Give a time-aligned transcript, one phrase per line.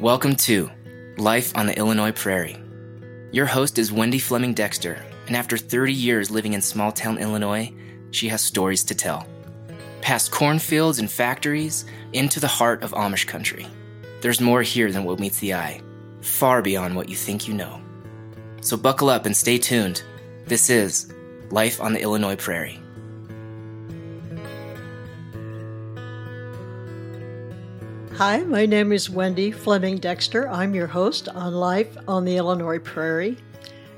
[0.00, 0.70] Welcome to
[1.16, 2.58] Life on the Illinois Prairie.
[3.32, 7.72] Your host is Wendy Fleming Dexter, and after 30 years living in small town Illinois,
[8.10, 9.26] she has stories to tell.
[10.02, 13.66] Past cornfields and factories, into the heart of Amish country.
[14.20, 15.80] There's more here than what meets the eye,
[16.20, 17.80] far beyond what you think you know.
[18.60, 20.02] So buckle up and stay tuned.
[20.44, 21.10] This is
[21.50, 22.82] Life on the Illinois Prairie.
[28.18, 30.48] Hi, my name is Wendy Fleming Dexter.
[30.48, 33.36] I'm your host on Life on the Illinois Prairie.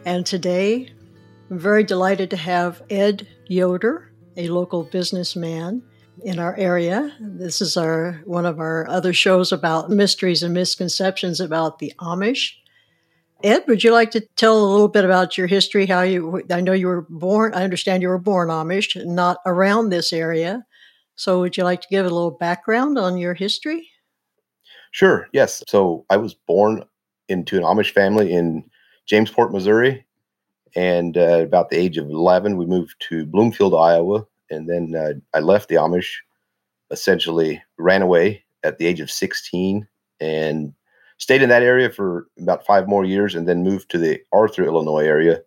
[0.04, 0.92] And today,
[1.48, 5.84] I'm very delighted to have Ed Yoder, a local businessman
[6.24, 7.14] in our area.
[7.20, 12.54] This is our one of our other shows about mysteries and misconceptions about the Amish.
[13.44, 15.86] Ed, would you like to tell a little bit about your history?
[15.86, 16.42] How you?
[16.50, 17.54] I know you were born.
[17.54, 20.66] I understand you were born Amish, not around this area.
[21.14, 23.92] So, would you like to give a little background on your history?
[24.90, 25.28] Sure.
[25.32, 25.62] Yes.
[25.68, 26.84] So I was born
[27.28, 28.64] into an Amish family in
[29.10, 30.04] Jamesport, Missouri,
[30.76, 35.14] and uh, about the age of 11, we moved to Bloomfield, Iowa, and then uh,
[35.36, 36.16] I left the Amish.
[36.90, 39.86] Essentially, ran away at the age of 16
[40.20, 40.72] and
[41.18, 44.64] stayed in that area for about five more years, and then moved to the Arthur,
[44.64, 45.42] Illinois area.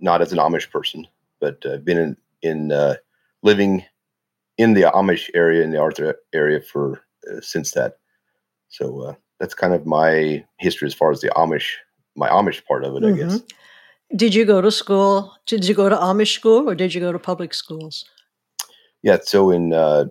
[0.00, 1.06] Not as an Amish person,
[1.40, 2.96] but uh, been in in uh,
[3.42, 3.84] living
[4.58, 7.00] in the Amish area in the Arthur area for
[7.32, 7.98] uh, since that.
[8.74, 11.74] So uh, that's kind of my history as far as the Amish,
[12.16, 13.14] my Amish part of it, mm-hmm.
[13.14, 13.40] I guess.
[14.16, 15.32] Did you go to school?
[15.46, 18.04] Did you go to Amish school or did you go to public schools?
[19.02, 20.06] Yeah, so in uh,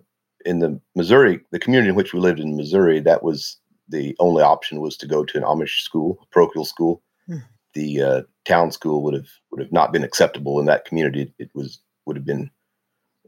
[0.46, 3.58] in the Missouri, the community in which we lived in Missouri, that was
[3.90, 7.02] the only option was to go to an Amish school, parochial school.
[7.28, 7.38] Hmm.
[7.74, 11.34] The uh, town school would have would have not been acceptable in that community.
[11.38, 12.50] It was would have been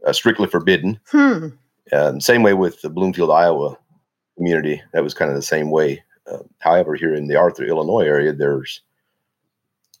[0.06, 0.98] uh, strictly forbidden.
[1.10, 1.48] Hmm.
[1.92, 3.76] Um, same way with Bloomfield, Iowa
[4.36, 6.02] community that was kind of the same way.
[6.30, 8.82] Uh, however, here in the Arthur, Illinois area, there's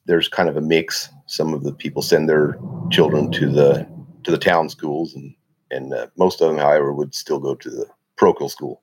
[0.06, 1.08] there's kind of a mix.
[1.26, 2.58] Some of the people send their
[2.90, 3.86] children to the
[4.24, 5.34] to the town schools, and
[5.70, 7.86] and uh, most of them, however, would still go to the
[8.16, 8.82] parochial school.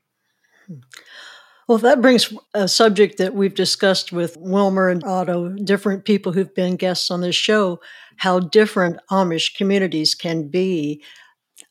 [1.67, 6.53] Well, that brings a subject that we've discussed with Wilmer and Otto, different people who've
[6.53, 7.79] been guests on this show,
[8.17, 11.01] how different Amish communities can be.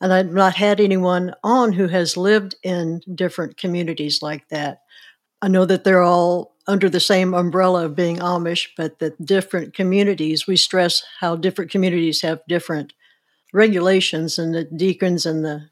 [0.03, 4.81] And I've not had anyone on who has lived in different communities like that.
[5.41, 9.73] I know that they're all under the same umbrella of being Amish, but that different
[9.73, 12.91] communities, we stress how different communities have different
[13.53, 15.69] regulations, and the deacons and the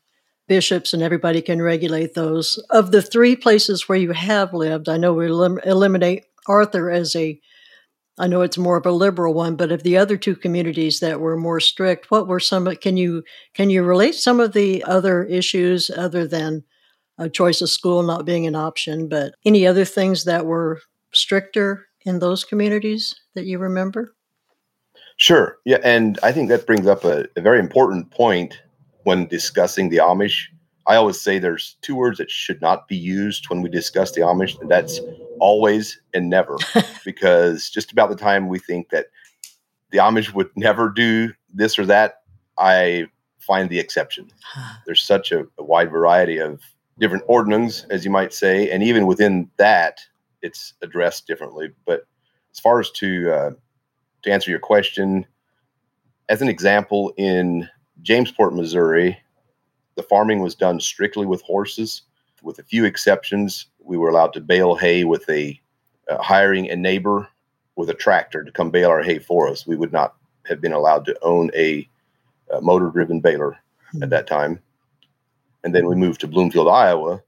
[0.48, 2.58] bishops and everybody can regulate those.
[2.69, 7.18] Of the three places where you have lived, I know we elim- eliminate Arthur as
[7.18, 7.38] a
[8.21, 11.19] I know it's more of a liberal one, but of the other two communities that
[11.19, 12.67] were more strict, what were some?
[12.75, 13.23] Can you
[13.55, 16.63] can you relate some of the other issues other than
[17.17, 21.87] a choice of school not being an option, but any other things that were stricter
[22.05, 24.13] in those communities that you remember?
[25.17, 25.57] Sure.
[25.65, 28.61] Yeah, and I think that brings up a, a very important point
[29.03, 30.45] when discussing the Amish
[30.88, 34.21] I always say there's two words that should not be used when we discuss the
[34.21, 34.99] Amish, and that's
[35.41, 36.57] always and never.
[37.06, 39.07] because just about the time we think that
[39.90, 42.22] the Amish would never do this or that,
[42.57, 43.07] I
[43.40, 44.31] find the exception.
[44.85, 46.62] There's such a, a wide variety of
[47.00, 50.00] different ordinances, as you might say, and even within that,
[50.41, 51.72] it's addressed differently.
[51.85, 52.06] But
[52.53, 53.51] as far as to uh,
[54.22, 55.25] to answer your question,
[56.30, 57.68] as an example, in
[58.03, 59.18] Jamesport, Missouri,
[59.96, 62.03] the farming was done strictly with horses.
[62.41, 65.59] With a few exceptions, we were allowed to bale hay with a
[66.09, 67.28] uh, hiring a neighbor
[67.75, 69.66] with a tractor to come bale our hay for us.
[69.66, 70.16] We would not
[70.47, 71.88] have been allowed to own a,
[72.51, 73.57] a motor driven baler
[74.01, 74.59] at that time.
[75.63, 77.22] And then we moved to Bloomfield, Iowa.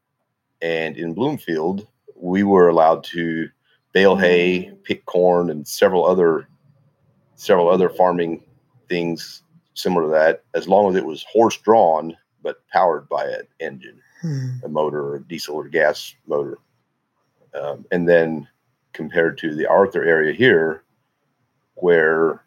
[0.61, 3.49] And in Bloomfield, we were allowed to
[3.91, 6.47] bale hay, pick corn, and several other
[7.35, 8.43] several other farming
[8.87, 13.47] things similar to that, as long as it was horse drawn but powered by an
[13.59, 14.57] engine, hmm.
[14.63, 16.57] a motor, or a diesel or gas motor.
[17.53, 18.47] Um, and then
[18.93, 20.83] compared to the Arthur area here,
[21.75, 22.43] where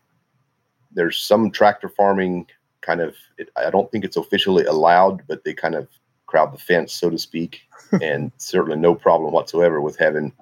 [0.93, 2.47] there's some tractor farming
[2.81, 5.87] kind of, it, I don't think it's officially allowed, but they kind of
[6.27, 7.61] crowd the fence, so to speak,
[8.03, 10.33] and certainly no problem whatsoever with having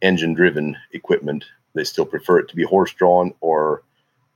[0.00, 1.44] engine driven equipment.
[1.74, 3.82] They still prefer it to be horse drawn or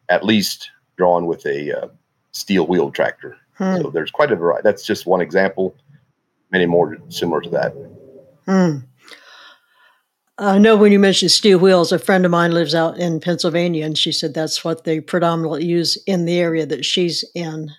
[0.09, 1.89] at least drawn with a uh,
[2.33, 3.37] steel wheel tractor.
[3.55, 3.77] Hmm.
[3.79, 4.62] So there's quite a variety.
[4.65, 5.75] That's just one example.
[6.53, 7.73] Many more similar to that.
[8.47, 8.87] Hmm.
[10.39, 13.85] I know when you mentioned steel wheels, a friend of mine lives out in Pennsylvania,
[13.85, 17.71] and she said that's what they predominantly use in the area that she's in.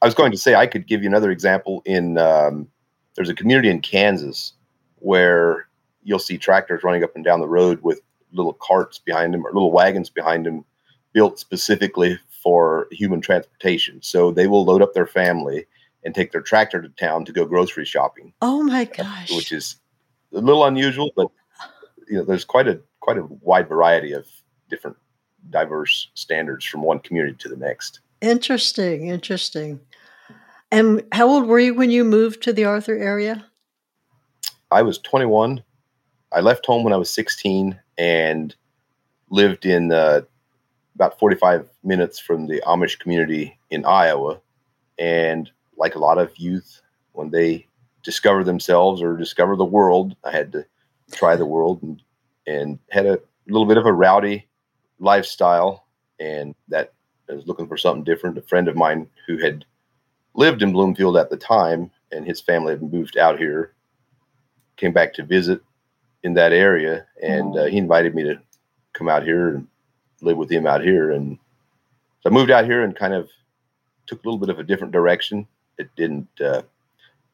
[0.00, 1.82] I was going to say I could give you another example.
[1.84, 2.68] In um,
[3.14, 4.52] there's a community in Kansas
[4.96, 5.68] where
[6.02, 8.00] you'll see tractors running up and down the road with
[8.32, 10.64] little carts behind them or little wagons behind them
[11.12, 14.00] built specifically for human transportation.
[14.02, 15.66] So they will load up their family
[16.04, 18.32] and take their tractor to town to go grocery shopping.
[18.40, 19.34] Oh my gosh.
[19.34, 19.76] Which is
[20.32, 21.28] a little unusual, but
[22.08, 24.26] you know, there's quite a quite a wide variety of
[24.68, 24.96] different
[25.50, 28.00] diverse standards from one community to the next.
[28.20, 29.80] Interesting, interesting.
[30.70, 33.46] And how old were you when you moved to the Arthur area?
[34.70, 35.62] I was 21.
[36.32, 38.54] I left home when I was 16 and
[39.30, 40.22] lived in uh,
[40.94, 44.40] about 45 minutes from the Amish community in Iowa.
[44.98, 46.82] And like a lot of youth,
[47.12, 47.66] when they
[48.02, 50.66] discover themselves or discover the world, I had to
[51.12, 52.02] try the world and,
[52.46, 54.46] and had a little bit of a rowdy
[54.98, 55.86] lifestyle.
[56.20, 56.92] And that
[57.30, 58.38] I was looking for something different.
[58.38, 59.64] A friend of mine who had
[60.34, 63.74] lived in Bloomfield at the time and his family had moved out here
[64.76, 65.60] came back to visit
[66.22, 68.40] in that area and uh, he invited me to
[68.92, 69.66] come out here and
[70.20, 71.38] live with him out here and
[72.20, 73.28] so i moved out here and kind of
[74.06, 75.46] took a little bit of a different direction
[75.78, 76.62] it didn't uh,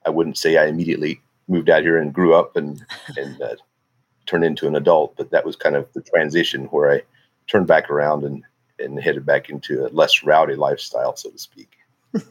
[0.06, 2.84] i wouldn't say i immediately moved out here and grew up and
[3.16, 3.56] and uh,
[4.26, 7.02] turned into an adult but that was kind of the transition where i
[7.46, 8.42] turned back around and
[8.78, 11.70] and headed back into a less rowdy lifestyle so to speak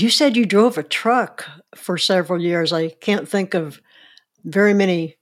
[0.00, 2.72] you said you drove a truck for several years.
[2.72, 3.80] I can't think of
[4.44, 5.16] very many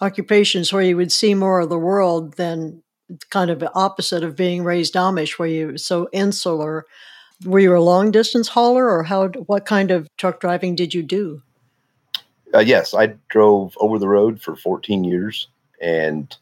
[0.00, 2.82] occupations where you would see more of the world than
[3.30, 6.84] kind of the opposite of being raised Amish, where you so insular.
[7.44, 9.28] Were you a long distance hauler, or how?
[9.28, 11.42] What kind of truck driving did you do?
[12.52, 15.48] Uh, yes, I drove over the road for 14 years,
[15.80, 16.34] and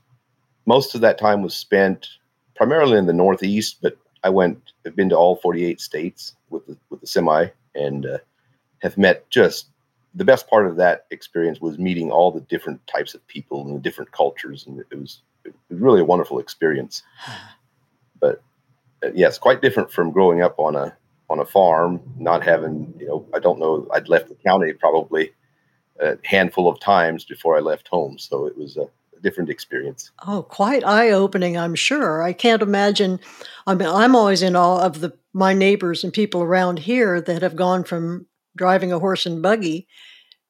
[0.65, 2.09] most of that time was spent
[2.55, 3.79] primarily in the Northeast.
[3.83, 8.07] But I went, I've been to all 48 states with the, with the semi, and
[8.07, 8.19] uh,
[8.83, 9.67] have met just
[10.15, 13.77] the best part of that experience was meeting all the different types of people and
[13.77, 17.03] the different cultures, and it was, it was really a wonderful experience.
[18.19, 18.41] But
[19.03, 20.97] uh, yes, quite different from growing up on a
[21.29, 25.33] on a farm, not having you know I don't know I'd left the county probably
[26.01, 28.83] a handful of times before I left home, so it was a,
[29.17, 30.11] a different experience.
[30.27, 32.23] Oh, quite eye opening, I'm sure.
[32.23, 33.19] I can't imagine.
[33.67, 37.43] I mean, I'm always in awe of the my neighbors and people around here that
[37.43, 38.27] have gone from
[38.57, 39.87] driving a horse and buggy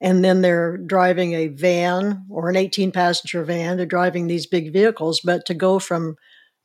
[0.01, 4.73] and then they're driving a van or an 18 passenger van they're driving these big
[4.73, 6.17] vehicles but to go from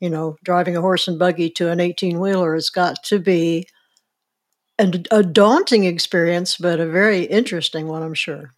[0.02, 3.68] you know driving a horse and buggy to an 18 wheeler has got to be
[4.80, 8.54] a, a, daunting experience but a very interesting one i'm sure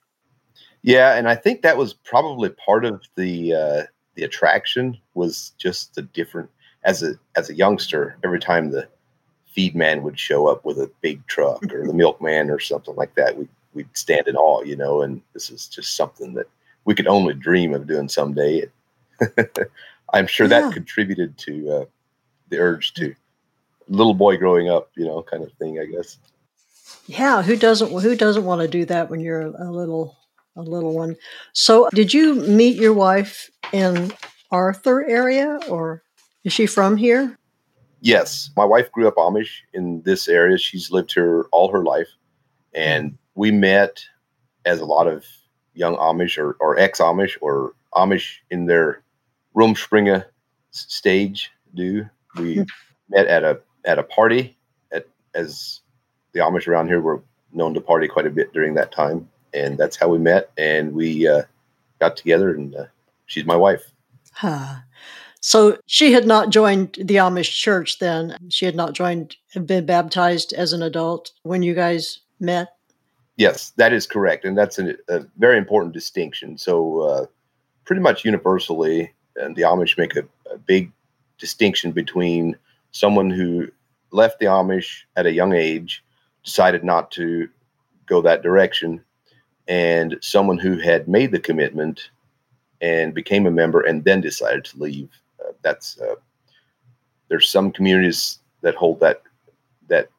[0.81, 3.83] yeah and i think that was probably part of the uh,
[4.15, 6.49] the attraction was just the different
[6.83, 8.87] as a as a youngster every time the
[9.45, 13.13] feed man would show up with a big truck or the milkman or something like
[13.15, 16.47] that we we'd stand in awe, you know, and this is just something that
[16.85, 18.69] we could only dream of doing someday.
[20.13, 20.61] I'm sure yeah.
[20.61, 21.85] that contributed to uh,
[22.49, 23.15] the urge to
[23.87, 26.17] little boy growing up, you know, kind of thing, I guess.
[27.07, 30.17] Yeah, who doesn't who doesn't want to do that when you're a little
[30.55, 31.15] a little one?
[31.53, 34.13] So, did you meet your wife in
[34.51, 36.03] Arthur area or
[36.43, 37.37] is she from here?
[38.01, 40.57] Yes, my wife grew up Amish in this area.
[40.57, 42.09] She's lived here all her life
[42.73, 44.03] and we met
[44.65, 45.25] as a lot of
[45.73, 49.02] young Amish or, or ex Amish or Amish in their
[49.55, 50.25] Rumspringa
[50.71, 52.05] stage do.
[52.37, 52.63] We hmm.
[53.09, 54.57] met at a at a party
[54.91, 55.81] at as
[56.33, 59.77] the Amish around here were known to party quite a bit during that time, and
[59.77, 60.51] that's how we met.
[60.57, 61.43] And we uh,
[61.99, 62.85] got together, and uh,
[63.27, 63.91] she's my wife.
[64.33, 64.75] Huh.
[65.41, 68.37] So she had not joined the Amish church then.
[68.49, 72.69] She had not joined, been baptized as an adult when you guys met.
[73.35, 76.57] Yes, that is correct, and that's a, a very important distinction.
[76.57, 77.25] So, uh,
[77.83, 80.91] pretty much universally, and the Amish make a, a, big
[81.37, 82.55] distinction between
[82.91, 83.67] someone who
[84.11, 86.03] left the Amish at a young age,
[86.43, 87.49] decided not to
[88.05, 89.03] go that direction,
[89.67, 92.09] and someone who had made the commitment
[92.81, 95.09] and became a member and then decided to leave.
[95.39, 96.15] Uh, that's uh,
[97.29, 99.21] there's some communities that hold that
[99.87, 100.09] that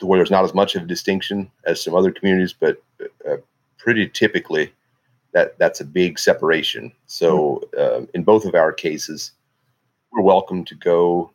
[0.00, 2.82] where there's not as much of a distinction as some other communities, but
[3.28, 3.36] uh,
[3.78, 4.72] pretty typically
[5.36, 6.90] that that's a big separation.
[7.04, 9.32] So uh, in both of our cases,
[10.10, 11.30] we're welcome to go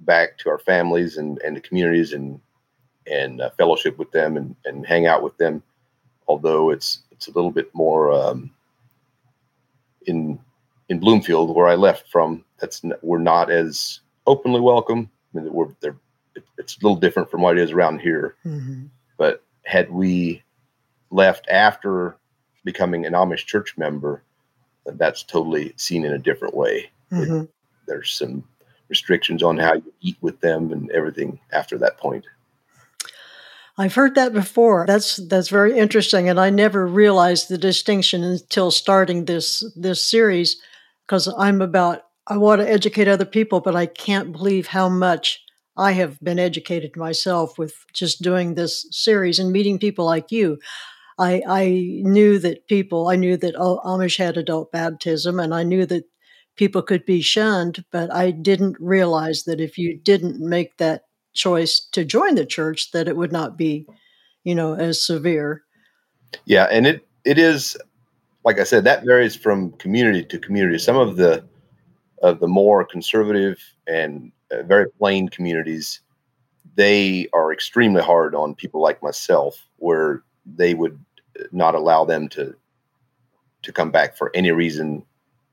[0.00, 2.38] back to our families and, and the communities and
[3.06, 5.62] and uh, fellowship with them and, and hang out with them.
[6.28, 8.50] Although it's it's a little bit more um,
[10.06, 10.38] in
[10.90, 12.44] in Bloomfield where I left from.
[12.60, 15.10] That's we're not as openly welcome.
[15.34, 15.96] I mean, we're they're
[16.58, 18.36] it's a little different from what it is around here.
[18.44, 18.84] Mm-hmm.
[19.16, 20.42] But had we
[21.10, 22.18] left after
[22.64, 24.22] becoming an Amish church member,
[24.86, 26.90] that's totally seen in a different way.
[27.12, 27.42] Mm-hmm.
[27.42, 27.50] It,
[27.86, 28.44] there's some
[28.88, 32.26] restrictions on how you eat with them and everything after that point.
[33.76, 34.84] I've heard that before.
[34.86, 40.60] That's that's very interesting, and I never realized the distinction until starting this this series,
[41.06, 45.42] because I'm about I want to educate other people, but I can't believe how much
[45.76, 50.58] I have been educated myself with just doing this series and meeting people like you.
[51.18, 51.66] I, I
[52.02, 56.04] knew that people, I knew that Amish had adult baptism, and I knew that
[56.56, 61.04] people could be shunned, but I didn't realize that if you didn't make that
[61.34, 63.86] choice to join the church, that it would not be,
[64.44, 65.62] you know, as severe.
[66.44, 67.76] Yeah, and it it is,
[68.44, 70.78] like I said, that varies from community to community.
[70.78, 71.44] Some of the
[72.22, 76.00] of the more conservative and uh, very plain communities,
[76.74, 80.98] they are extremely hard on people like myself, where they would
[81.52, 82.54] not allow them to
[83.62, 85.02] to come back for any reason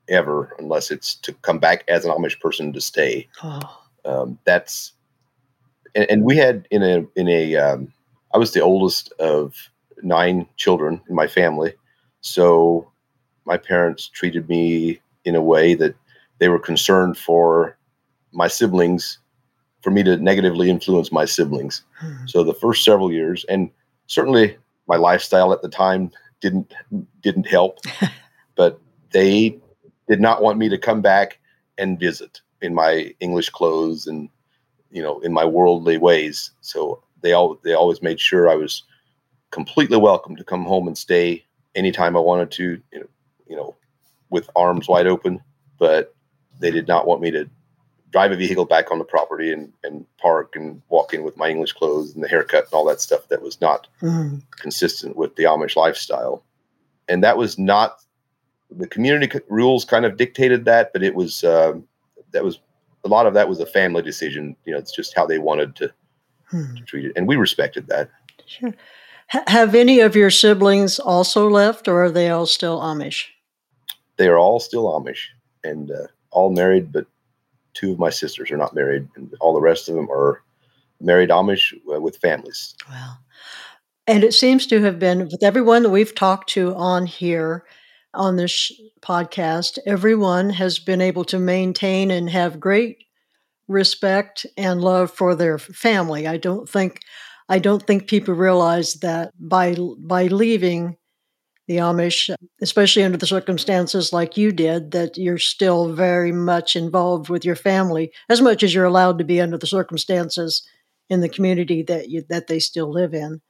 [0.08, 3.28] ever, unless it's to come back as an Amish person to stay.
[3.42, 3.78] Oh.
[4.04, 4.92] Um, that's
[5.94, 7.92] and, and, we had in a in a um,
[8.34, 9.54] I was the oldest of
[10.02, 11.74] nine children in my family,
[12.20, 12.90] so
[13.44, 15.94] my parents treated me in a way that
[16.38, 17.76] they were concerned for
[18.32, 19.18] my siblings,
[19.82, 21.82] for me to negatively influence my siblings.
[22.00, 22.26] Hmm.
[22.26, 23.70] So the first several years, and
[24.08, 26.10] certainly my lifestyle at the time
[26.40, 26.74] didn't
[27.20, 27.78] didn't help,
[28.56, 28.80] but
[29.12, 29.58] they
[30.08, 31.38] did not want me to come back
[31.78, 34.28] and visit in my English clothes and
[34.90, 36.50] you know in my worldly ways.
[36.60, 38.82] So they all they always made sure I was
[39.50, 42.80] completely welcome to come home and stay anytime I wanted to.
[42.92, 43.08] You know,
[43.46, 43.76] you know,
[44.30, 45.40] with arms wide open.
[45.78, 46.14] But
[46.60, 47.48] they did not want me to
[48.12, 51.48] drive a vehicle back on the property and, and park and walk in with my
[51.48, 54.40] English clothes and the haircut and all that stuff that was not mm.
[54.60, 56.44] consistent with the Amish lifestyle.
[57.08, 58.02] And that was not
[58.70, 61.72] the community rules kind of dictated that, but it was uh,
[62.32, 62.60] that was
[63.04, 64.56] a lot of that was a family decision.
[64.64, 65.92] You know, it's just how they wanted to,
[66.46, 66.74] hmm.
[66.74, 68.10] to treat it, and we respected that.
[68.46, 68.74] Sure.
[69.34, 73.26] H- have any of your siblings also left, or are they all still Amish?
[74.16, 75.28] They are all still Amish
[75.64, 77.06] and uh, all married, but
[77.74, 80.42] two of my sisters are not married, and all the rest of them are
[81.00, 82.74] married Amish uh, with families.
[82.88, 83.18] Well,
[84.06, 87.64] and it seems to have been with everyone that we've talked to on here
[88.14, 93.04] on this podcast, everyone has been able to maintain and have great
[93.68, 96.26] respect and love for their family.
[96.26, 97.00] I don't think
[97.48, 100.96] I don't think people realize that by by leaving
[101.68, 107.28] the Amish, especially under the circumstances like you did, that you're still very much involved
[107.28, 110.66] with your family as much as you're allowed to be under the circumstances
[111.08, 113.40] in the community that you that they still live in.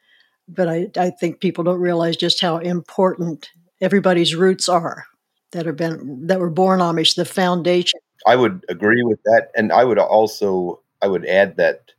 [0.48, 3.48] But I, I think people don't realize just how important
[3.80, 5.04] everybody's roots are
[5.52, 8.00] that have been that were born Amish, the foundation.
[8.26, 11.92] I would agree with that, and I would also I would add that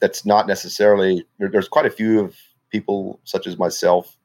[0.00, 2.36] that's not necessarily there, there's quite a few of
[2.70, 4.16] people such as myself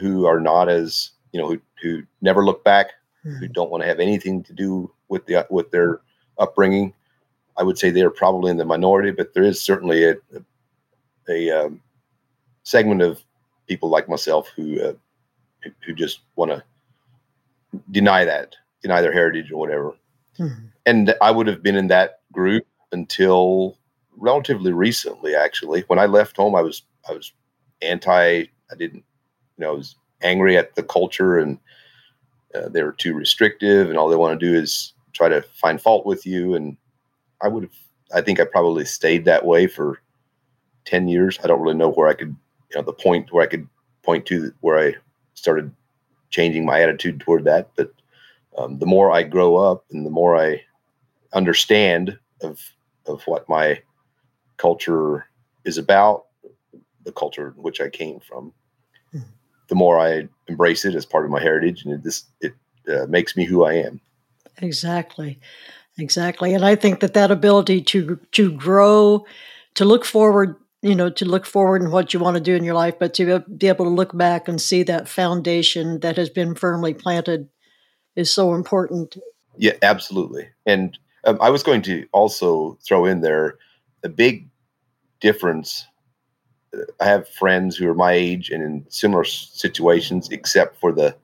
[0.00, 2.92] who are not as you know who who never look back,
[3.24, 3.36] mm-hmm.
[3.36, 6.00] who don't want to have anything to do with the with their
[6.38, 6.92] upbringing.
[7.56, 10.16] I would say they are probably in the minority, but there is certainly a
[11.28, 11.80] a, a um,
[12.62, 13.22] segment of
[13.68, 14.92] people like myself who uh,
[15.84, 16.62] who just want to
[17.90, 19.94] deny that, deny their heritage or whatever.
[20.38, 20.66] Mm-hmm.
[20.86, 23.78] And I would have been in that group until
[24.16, 25.34] relatively recently.
[25.34, 27.32] Actually, when I left home, I was I was
[27.82, 28.44] anti.
[28.70, 29.04] I didn't,
[29.58, 31.58] you know, was angry at the culture and
[32.54, 35.80] uh, they were too restrictive, and all they want to do is try to find
[35.80, 36.54] fault with you.
[36.54, 36.76] And
[37.42, 37.72] I would have.
[38.14, 40.00] I think I probably stayed that way for
[40.84, 41.38] ten years.
[41.42, 42.36] I don't really know where I could,
[42.70, 43.66] you know, the point where I could
[44.02, 44.94] point to where I
[45.34, 45.72] started
[46.30, 47.70] changing my attitude toward that.
[47.76, 47.92] But
[48.56, 50.62] um, the more I grow up and the more I
[51.32, 52.60] understand of
[53.06, 53.80] of what my
[54.56, 55.26] culture
[55.64, 56.26] is about,
[57.04, 58.52] the culture in which I came from.
[59.68, 62.54] The more I embrace it as part of my heritage, and it this it
[62.88, 64.00] uh, makes me who I am.
[64.58, 65.40] Exactly,
[65.98, 69.24] exactly, and I think that that ability to to grow,
[69.74, 72.62] to look forward you know to look forward and what you want to do in
[72.62, 76.28] your life but to be able to look back and see that foundation that has
[76.28, 77.48] been firmly planted
[78.14, 79.16] is so important.
[79.56, 80.48] Yeah absolutely.
[80.66, 83.56] And um, i was going to also throw in there
[84.04, 84.46] a big
[85.20, 85.86] difference
[87.00, 91.14] i have friends who are my age and in similar situations except for the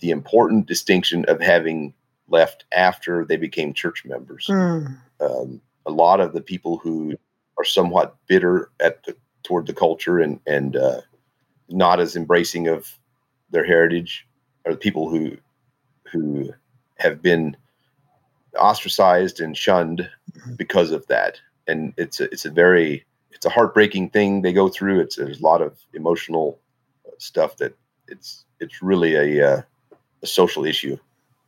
[0.00, 1.94] the important distinction of having
[2.28, 4.96] left after they became church members mm.
[5.20, 7.14] um, a lot of the people who
[7.58, 11.00] are somewhat bitter at the, toward the culture and and uh,
[11.68, 12.98] not as embracing of
[13.50, 14.26] their heritage
[14.66, 15.36] are the people who
[16.10, 16.52] who
[16.98, 17.56] have been
[18.58, 20.54] ostracized and shunned mm-hmm.
[20.54, 21.40] because of that.
[21.66, 23.04] And it's a, it's a very
[23.34, 25.00] it's a heartbreaking thing they go through.
[25.00, 26.58] It's there's a lot of emotional
[27.18, 27.76] stuff that
[28.08, 29.62] it's it's really a uh,
[30.22, 30.96] a social issue.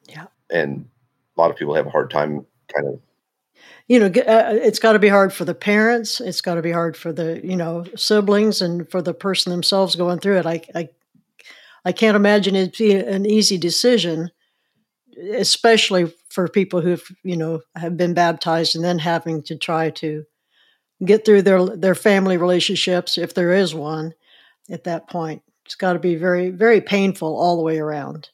[0.08, 0.88] Yeah, and
[1.36, 3.00] a lot of people have a hard time kind of.
[3.88, 6.20] You know, uh, it's got to be hard for the parents.
[6.20, 9.94] It's got to be hard for the you know siblings and for the person themselves
[9.94, 10.46] going through it.
[10.46, 10.88] I I,
[11.84, 14.30] I can't imagine it be an easy decision,
[15.34, 20.24] especially for people who've you know have been baptized and then having to try to
[21.04, 24.14] get through their their family relationships if there is one
[24.70, 25.42] at that point.
[25.64, 28.30] It's got to be very very painful all the way around.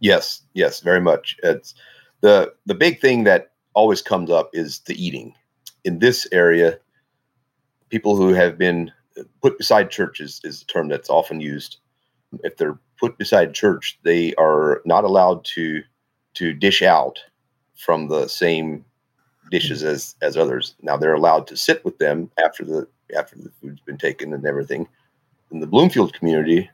[0.00, 1.36] Yes, yes, very much.
[1.42, 1.74] It's
[2.20, 5.34] the the big thing that always comes up is the eating.
[5.84, 6.78] In this area,
[7.90, 8.90] people who have been
[9.42, 11.78] put beside churches is the term that's often used.
[12.42, 15.82] If they're put beside church, they are not allowed to
[16.34, 17.18] to dish out
[17.76, 18.84] from the same
[19.50, 20.74] dishes as as others.
[20.82, 24.44] Now they're allowed to sit with them after the after the food's been taken and
[24.46, 24.88] everything.
[25.50, 26.68] In the Bloomfield community,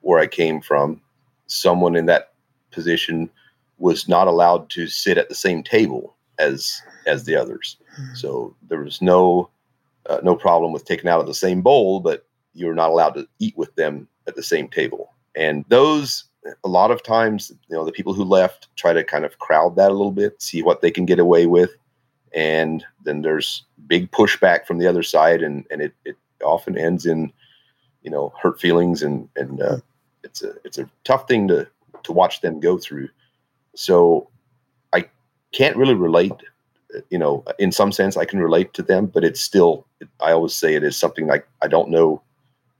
[0.00, 1.00] where I came from,
[1.46, 2.32] someone in that
[2.70, 3.30] position
[3.78, 7.76] was not allowed to sit at the same table as as the others.
[7.96, 8.14] Hmm.
[8.14, 9.48] So there was no
[10.08, 13.28] uh, no problem with taking out of the same bowl, but you're not allowed to
[13.38, 15.12] eat with them at the same table.
[15.34, 16.24] And those
[16.64, 19.74] a lot of times, you know, the people who left try to kind of crowd
[19.76, 21.76] that a little bit, see what they can get away with
[22.36, 27.06] and then there's big pushback from the other side, and and it, it often ends
[27.06, 27.32] in
[28.02, 29.78] you know hurt feelings, and and uh,
[30.22, 31.66] it's a it's a tough thing to
[32.04, 33.08] to watch them go through.
[33.74, 34.28] So
[34.92, 35.06] I
[35.52, 36.32] can't really relate.
[37.10, 39.86] You know, in some sense, I can relate to them, but it's still.
[40.20, 42.22] I always say it is something like I don't know,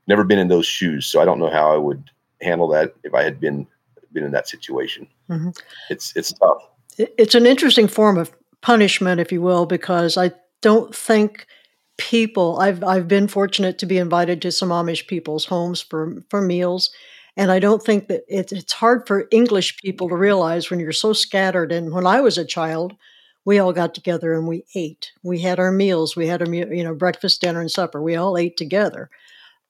[0.06, 2.10] never been in those shoes, so I don't know how I would
[2.42, 3.66] handle that if I had been
[4.12, 5.06] been in that situation.
[5.30, 5.50] Mm-hmm.
[5.88, 6.68] It's it's tough.
[6.98, 8.32] It's an interesting form of
[8.66, 11.46] punishment, if you will, because I don't think
[11.98, 16.42] people I've I've been fortunate to be invited to some Amish people's homes for for
[16.42, 16.90] meals.
[17.36, 20.90] And I don't think that it, it's hard for English people to realize when you're
[20.90, 21.70] so scattered.
[21.70, 22.94] And when I was a child,
[23.44, 25.12] we all got together and we ate.
[25.22, 26.16] We had our meals.
[26.16, 28.02] We had our you know breakfast, dinner, and supper.
[28.02, 29.10] We all ate together.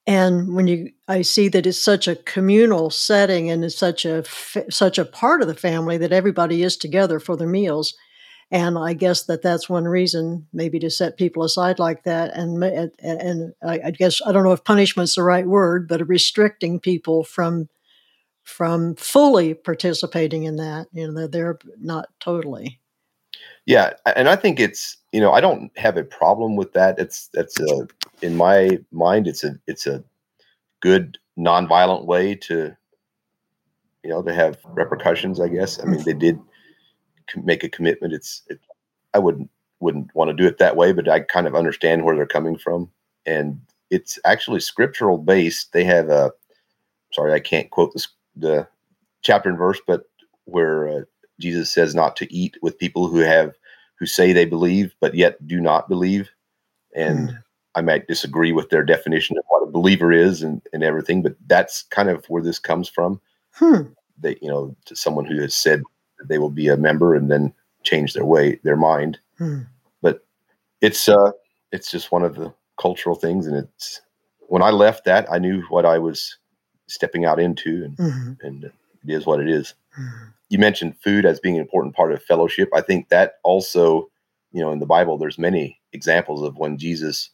[0.07, 4.25] And when you, I see that it's such a communal setting and it's such a
[4.71, 7.95] such a part of the family that everybody is together for their meals.
[8.51, 12.35] And I guess that that's one reason, maybe to set people aside like that.
[12.37, 17.25] And and I guess I don't know if punishment's the right word, but restricting people
[17.25, 17.69] from
[18.45, 20.87] from fully participating in that.
[20.93, 22.81] You know, they're not totally.
[23.67, 27.01] Yeah, and I think it's you know I don't have a problem with that.
[27.01, 27.89] It's that's a
[28.23, 30.05] in my mind it's a it's a
[30.81, 32.77] good nonviolent way to
[34.05, 35.41] you know to have repercussions.
[35.41, 36.39] I guess I mean they did
[37.37, 38.13] make a commitment.
[38.13, 38.61] It's it,
[39.15, 42.17] I wouldn't wouldn't want to do it that way, but I kind of understand where
[42.17, 42.91] they're coming from,
[43.25, 43.61] and
[43.91, 45.73] it's actually scriptural based.
[45.73, 46.33] They have a
[47.13, 48.67] sorry, I can't quote this the
[49.23, 50.05] chapter and verse, but
[50.45, 51.01] where uh,
[51.41, 53.55] Jesus says not to eat with people who have
[53.99, 56.31] who say they believe but yet do not believe,
[56.95, 57.43] and mm.
[57.75, 61.37] I might disagree with their definition of what a believer is and, and everything, but
[61.47, 63.21] that's kind of where this comes from.
[63.53, 63.83] Hmm.
[64.21, 65.83] That you know, to someone who has said
[66.25, 67.53] they will be a member and then
[67.83, 69.61] change their way their mind hmm.
[70.03, 70.27] but
[70.81, 71.31] it's uh
[71.73, 74.01] it's just one of the cultural things and it's
[74.49, 76.37] when i left that i knew what i was
[76.89, 78.33] stepping out into and mm-hmm.
[78.47, 78.73] and it
[79.07, 79.75] is what it is.
[79.99, 80.29] Mm-hmm.
[80.49, 84.11] you mentioned food as being an important part of fellowship i think that also
[84.53, 87.31] you know in the bible there's many examples of when jesus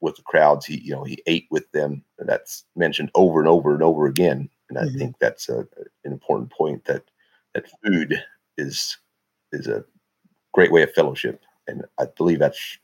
[0.00, 3.74] with the crowds he you know he ate with them that's mentioned over and over
[3.74, 4.98] and over again and i mm-hmm.
[4.98, 5.58] think that's a,
[6.04, 7.02] an important point that
[7.62, 8.22] that food
[8.56, 8.98] is
[9.52, 9.84] is a
[10.52, 12.78] great way of fellowship, and I believe that's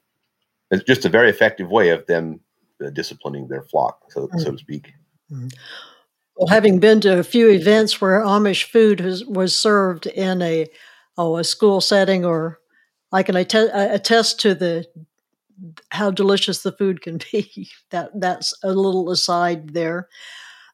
[0.70, 2.40] it's just a very effective way of them
[2.84, 4.38] uh, disciplining their flock, so mm-hmm.
[4.38, 4.92] so to speak.
[5.30, 5.48] Mm-hmm.
[6.36, 10.66] Well, having been to a few events where Amish food was, was served in a
[11.16, 12.58] oh a school setting, or
[13.12, 14.86] I can attest to the
[15.90, 17.68] how delicious the food can be.
[17.90, 20.08] That that's a little aside there.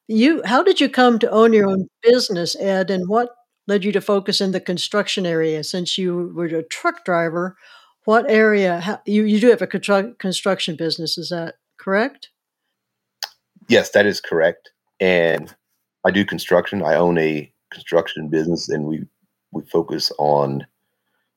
[0.09, 3.31] You, how did you come to own your own business, Ed, and what
[3.71, 7.57] led you to focus in the construction area since you were a truck driver.
[8.05, 8.81] What area?
[8.81, 12.31] How, you you do have a construction business, is that correct?
[13.69, 14.73] Yes, that is correct.
[14.99, 15.55] And
[16.05, 16.83] I do construction.
[16.83, 19.07] I own a construction business, and we
[19.53, 20.67] we focus on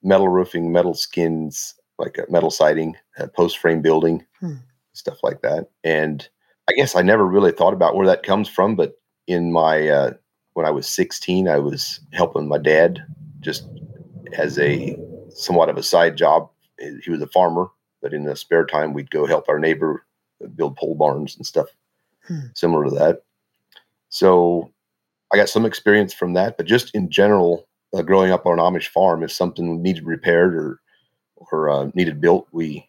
[0.02, 2.96] metal roofing, metal skins, like metal siding,
[3.36, 4.56] post frame building, hmm.
[4.93, 5.69] stuff like that.
[5.84, 6.28] And
[6.67, 8.93] I guess I never really thought about where that comes from, but
[9.28, 10.13] in my uh,
[10.54, 13.06] when I was 16, I was helping my dad
[13.39, 13.68] just
[14.34, 14.98] as a
[15.30, 16.50] somewhat of a side job.
[17.04, 17.70] He was a farmer,
[18.02, 20.06] but in the spare time, we'd go help our neighbor
[20.56, 21.68] build pole barns and stuff
[22.28, 22.39] hmm.
[22.54, 23.24] similar to that.
[24.10, 24.72] So
[25.34, 28.66] I got some experience from that, but just in general, uh, growing up on an
[28.66, 30.80] Amish farm, if something needed repaired or
[31.36, 32.88] or uh, needed built, we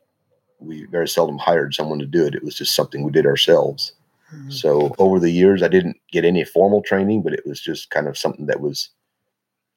[0.58, 2.34] we very seldom hired someone to do it.
[2.34, 3.92] It was just something we did ourselves.
[4.34, 4.50] Mm-hmm.
[4.50, 8.08] So over the years, I didn't get any formal training, but it was just kind
[8.08, 8.90] of something that was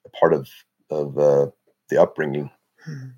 [0.06, 0.50] a part of
[0.90, 1.48] of uh,
[1.90, 2.50] the upbringing.
[2.88, 3.10] Mm-hmm.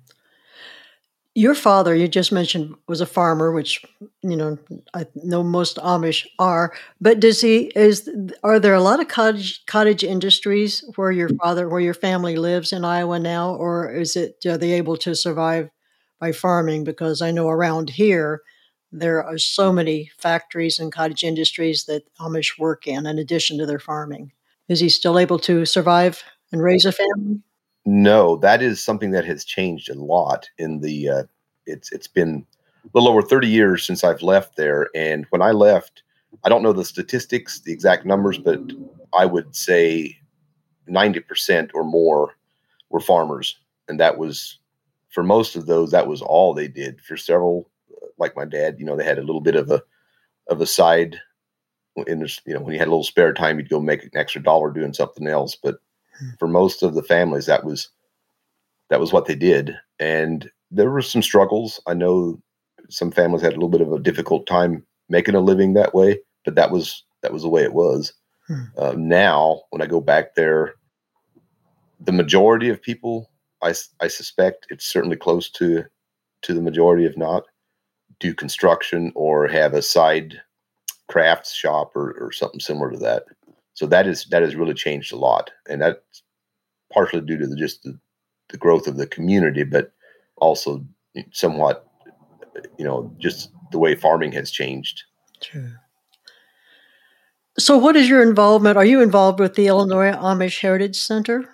[1.36, 3.84] Your father, you just mentioned, was a farmer, which
[4.22, 4.58] you know
[4.94, 6.72] I know most Amish are.
[7.00, 8.10] But does he is
[8.42, 12.72] are there a lot of cottage cottage industries where your father, where your family lives
[12.72, 15.70] in Iowa now, or is it are they able to survive
[16.18, 16.84] by farming?
[16.84, 18.42] Because I know around here
[18.92, 23.66] there are so many factories and cottage industries that Amish work in, in addition to
[23.66, 24.32] their farming.
[24.68, 26.22] Is he still able to survive
[26.52, 27.40] and raise a family?
[27.86, 31.08] No, that is something that has changed a lot in the.
[31.08, 31.22] Uh,
[31.66, 32.46] it's it's been
[32.84, 36.02] a little over thirty years since I've left there, and when I left,
[36.44, 38.60] I don't know the statistics, the exact numbers, but
[39.16, 40.18] I would say
[40.86, 42.34] ninety percent or more
[42.90, 43.56] were farmers,
[43.88, 44.58] and that was
[45.08, 47.00] for most of those that was all they did.
[47.00, 47.70] For several,
[48.20, 49.82] like my dad, you know, they had a little bit of a
[50.48, 51.16] of a side
[52.06, 54.10] in this, you know, when you had a little spare time, you'd go make an
[54.14, 55.78] extra dollar doing something else, but
[56.38, 57.88] for most of the families that was
[58.90, 59.76] that was what they did.
[59.98, 61.80] And there were some struggles.
[61.86, 62.40] I know
[62.88, 66.18] some families had a little bit of a difficult time making a living that way
[66.44, 68.12] but that was that was the way it was.
[68.46, 68.64] Hmm.
[68.78, 70.74] uh, now when i go back there
[72.00, 73.30] the majority of people
[73.62, 75.84] I, I suspect it's certainly close to
[76.42, 77.44] to the majority if not
[78.20, 80.40] do construction or have a side
[81.08, 83.24] crafts shop or, or something similar to that
[83.80, 86.22] so that is that has really changed a lot, and that's
[86.92, 87.98] partially due to the, just the,
[88.50, 89.92] the growth of the community, but
[90.36, 90.84] also
[91.32, 91.88] somewhat,
[92.76, 95.04] you know, just the way farming has changed.
[95.40, 95.70] True.
[97.58, 98.76] So, what is your involvement?
[98.76, 101.48] Are you involved with the Illinois Amish Heritage Center?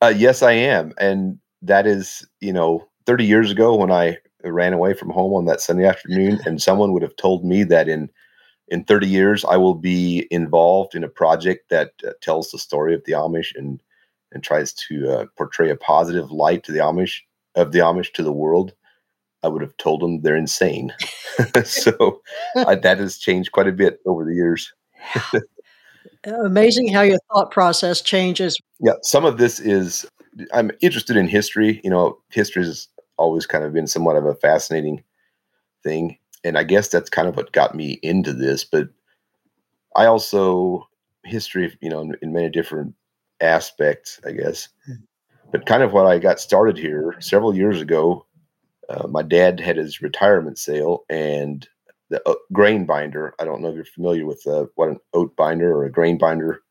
[0.00, 4.72] Uh, yes, I am, and that is, you know, 30 years ago when I ran
[4.72, 8.10] away from home on that Sunday afternoon, and someone would have told me that in
[8.68, 12.94] in 30 years, I will be involved in a project that uh, tells the story
[12.94, 13.82] of the Amish and
[14.32, 17.20] and tries to uh, portray a positive light to the Amish
[17.56, 18.72] of the Amish to the world.
[19.42, 20.92] I would have told them they're insane.
[21.64, 22.20] so
[22.54, 24.72] uh, that has changed quite a bit over the years.
[26.44, 28.58] Amazing how your thought process changes.
[28.80, 30.06] Yeah, some of this is
[30.52, 31.80] I'm interested in history.
[31.82, 32.88] You know, history has
[33.20, 35.02] always kind of been somewhat of a fascinating
[35.84, 38.64] thing and I guess that's kind of what got me into this.
[38.64, 38.88] But
[39.96, 40.88] I also
[41.24, 42.94] history, you know, in, in many different
[43.40, 44.68] aspects, I guess.
[44.86, 44.94] Hmm.
[45.52, 48.26] But kind of what I got started here several years ago.
[48.88, 51.68] Uh, my dad had his retirement sale, and
[52.08, 53.34] the uh, grain binder.
[53.38, 56.18] I don't know if you're familiar with uh, what an oat binder or a grain
[56.18, 56.62] binder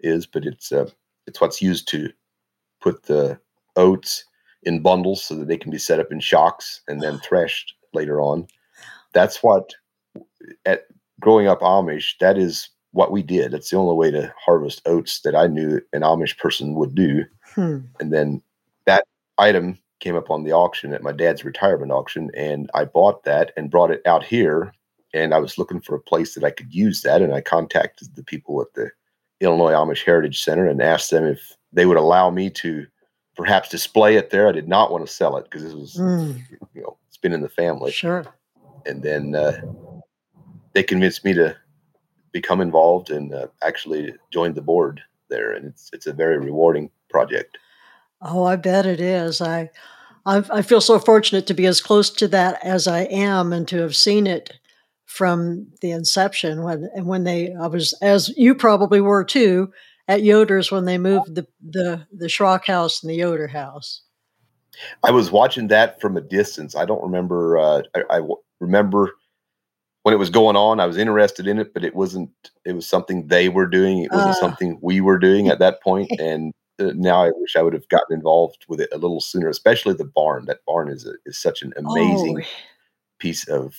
[0.00, 0.90] is, but it's uh,
[1.26, 2.10] it's what's used to
[2.82, 3.38] put the
[3.76, 4.24] oats
[4.64, 8.20] in bundles so that they can be set up in shocks and then threshed later
[8.20, 8.46] on
[9.14, 9.74] that's what
[10.66, 10.82] at
[11.20, 13.52] growing up Amish, that is what we did.
[13.52, 17.24] That's the only way to harvest oats that I knew an Amish person would do.
[17.54, 17.78] Hmm.
[17.98, 18.42] And then
[18.84, 19.06] that
[19.38, 23.52] item came up on the auction at my dad's retirement auction, and I bought that
[23.56, 24.74] and brought it out here.
[25.14, 28.14] And I was looking for a place that I could use that, and I contacted
[28.14, 28.90] the people at the
[29.40, 32.86] Illinois Amish Heritage Center and asked them if they would allow me to
[33.36, 34.48] perhaps display it there.
[34.48, 36.40] I did not want to sell it because this was, mm.
[36.74, 37.90] you know, it's been in the family.
[37.92, 38.24] Sure
[38.86, 39.60] and then uh,
[40.72, 41.56] they convinced me to
[42.32, 46.90] become involved and uh, actually joined the board there, and it's it's a very rewarding
[47.08, 47.58] project.
[48.20, 49.40] Oh, I bet it is.
[49.40, 49.70] I,
[50.24, 53.66] I, I feel so fortunate to be as close to that as I am, and
[53.68, 54.52] to have seen it
[55.06, 59.72] from the inception when and when they I was as you probably were too
[60.08, 64.02] at Yoder's when they moved the the the Schrock house and the Yoder house.
[65.02, 66.74] I was watching that from a distance.
[66.74, 67.58] I don't remember.
[67.58, 68.20] Uh, I, I,
[68.60, 69.12] remember
[70.02, 72.30] when it was going on, I was interested in it, but it wasn't.
[72.64, 74.00] It was something they were doing.
[74.00, 76.10] It wasn't uh, something we were doing at that point.
[76.20, 79.48] And uh, now I wish I would have gotten involved with it a little sooner.
[79.48, 80.46] Especially the barn.
[80.46, 82.46] That barn is a, is such an amazing oh.
[83.18, 83.74] piece of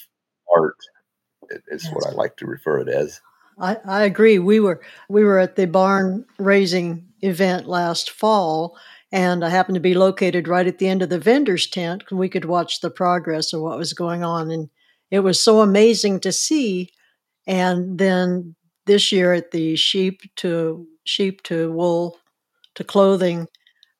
[0.56, 0.78] art.
[1.68, 1.94] Is yes.
[1.94, 3.22] what I like to refer it as.
[3.60, 4.40] I, I agree.
[4.40, 8.78] We were we were at the barn raising event last fall,
[9.12, 12.04] and I happened to be located right at the end of the vendor's tent.
[12.12, 14.52] We could watch the progress of what was going on.
[14.52, 14.70] And
[15.10, 16.90] it was so amazing to see.
[17.48, 22.18] And then this year at the sheep to sheep to wool
[22.74, 23.48] to clothing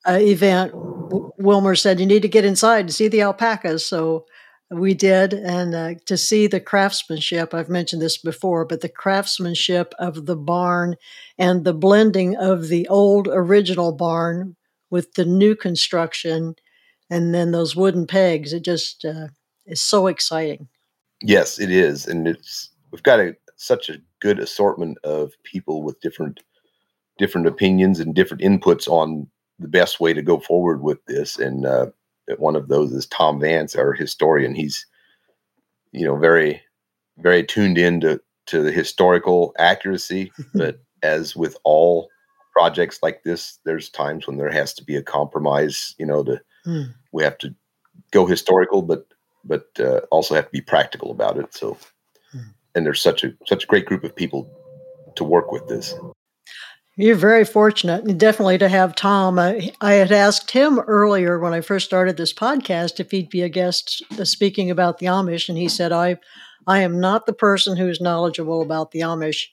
[0.06, 3.86] uh, event, Wilmer said, You need to get inside and see the alpacas.
[3.86, 4.26] So
[4.72, 5.34] we did.
[5.34, 10.36] And uh, to see the craftsmanship, I've mentioned this before, but the craftsmanship of the
[10.36, 10.96] barn
[11.38, 14.56] and the blending of the old original barn
[14.90, 16.56] with the new construction
[17.10, 19.28] and then those wooden pegs, it just uh,
[19.66, 20.68] is so exciting.
[21.22, 22.08] Yes, it is.
[22.08, 26.42] And it's, we've got a, such a good assortment of people with different
[27.18, 29.26] different opinions and different inputs on
[29.58, 31.40] the best way to go forward with this.
[31.40, 31.88] And uh,
[32.38, 34.56] one of those is Tom Vance, our historian.
[34.56, 34.86] He's,
[35.92, 36.62] you know, very,
[37.18, 40.32] very tuned in to to the historical accuracy.
[40.54, 42.10] but as with all
[42.52, 45.96] projects like this, there's times when there has to be a compromise.
[45.98, 46.94] You know, to mm.
[47.12, 47.54] we have to
[48.12, 49.08] go historical, but
[49.44, 51.54] but uh, also have to be practical about it.
[51.54, 51.78] So,
[52.34, 52.46] mm.
[52.74, 54.50] and there's such a such a great group of people
[55.16, 55.96] to work with this.
[56.98, 59.38] You're very fortunate, definitely, to have Tom.
[59.38, 63.42] I, I, had asked him earlier when I first started this podcast if he'd be
[63.42, 66.18] a guest speaking about the Amish, and he said, "I,
[66.66, 69.48] I am not the person who's knowledgeable about the Amish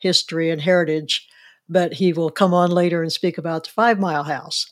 [0.00, 1.26] history and heritage,
[1.66, 4.66] but he will come on later and speak about the Five Mile House."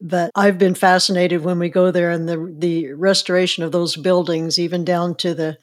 [0.00, 4.60] But I've been fascinated when we go there and the the restoration of those buildings,
[4.60, 5.58] even down to the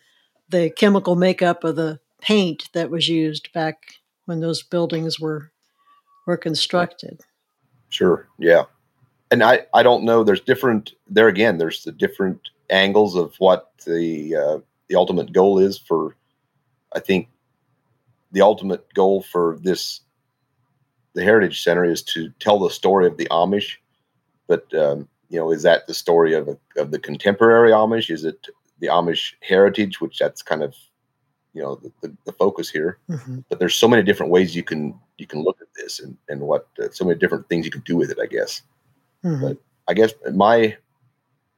[0.49, 3.77] the chemical makeup of the paint that was used back
[4.25, 5.53] when those buildings were
[6.25, 7.21] were constructed.
[7.89, 8.27] Sure.
[8.37, 8.63] Yeah.
[9.31, 10.23] And I, I don't know.
[10.23, 11.57] There's different there again.
[11.57, 16.15] There's the different angles of what the uh, the ultimate goal is for.
[16.93, 17.29] I think
[18.31, 20.01] the ultimate goal for this
[21.13, 23.77] the Heritage Center is to tell the story of the Amish,
[24.47, 28.11] but um, you know, is that the story of a, of the contemporary Amish?
[28.11, 28.47] Is it
[28.79, 30.75] the Amish heritage, which that's kind of
[31.55, 32.99] you know the, the, the focus here.
[33.09, 33.39] Mm-hmm.
[33.49, 36.41] but there's so many different ways you can you can look at this and and
[36.41, 38.61] what uh, so many different things you can do with it i guess.
[39.23, 39.41] Mm-hmm.
[39.41, 40.77] but i guess my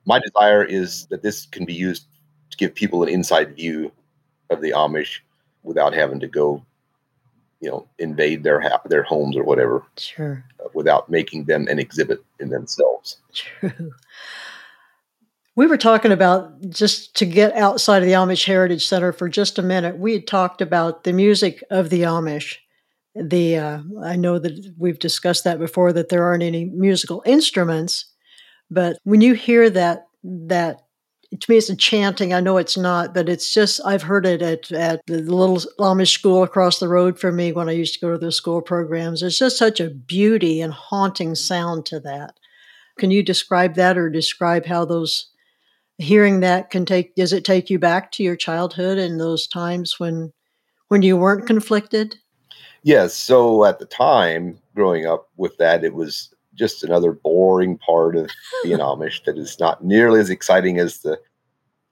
[0.06, 2.06] my desire is that this can be used
[2.52, 3.92] to give people an inside view
[4.50, 5.20] of the amish
[5.64, 6.64] without having to go
[7.60, 10.46] you know invade their ha- their homes or whatever sure.
[10.64, 13.18] uh, without making them an exhibit in themselves.
[13.34, 13.92] True
[15.58, 19.58] we were talking about just to get outside of the Amish Heritage Center for just
[19.58, 19.98] a minute.
[19.98, 22.58] We had talked about the music of the Amish.
[23.16, 28.06] The uh, I know that we've discussed that before that there aren't any musical instruments,
[28.70, 30.84] but when you hear that that
[31.32, 32.36] to me it's a chanting.
[32.36, 36.14] I know it's not, but it's just I've heard it at at the little Amish
[36.14, 39.22] school across the road from me when I used to go to the school programs.
[39.22, 42.36] There's just such a beauty and haunting sound to that.
[43.00, 45.32] Can you describe that or describe how those
[45.98, 50.00] hearing that can take does it take you back to your childhood and those times
[50.00, 50.32] when
[50.90, 52.16] when you weren't conflicted?
[52.84, 58.16] Yes so at the time growing up with that it was just another boring part
[58.16, 58.30] of
[58.64, 61.20] being amish that is not nearly as exciting as the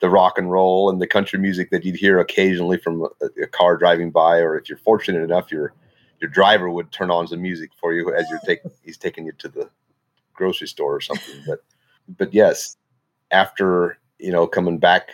[0.01, 3.47] the rock and roll and the country music that you'd hear occasionally from a, a
[3.47, 5.73] car driving by or if you're fortunate enough your
[6.21, 9.31] your driver would turn on some music for you as you're taking he's taking you
[9.33, 9.69] to the
[10.33, 11.63] grocery store or something but
[12.17, 12.77] but yes
[13.35, 15.09] after you know coming back